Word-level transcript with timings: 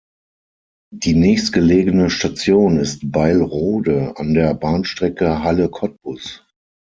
Die 0.91 1.13
nächstgelegene 1.13 2.09
Station 2.09 2.77
ist 2.79 3.11
"Beilrode" 3.11 4.13
an 4.17 4.33
der 4.33 4.55
Bahnstrecke 4.55 5.43
Halle–Cottbus. 5.43 6.43